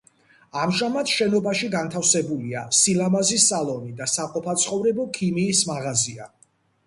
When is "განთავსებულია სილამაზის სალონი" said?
1.75-3.93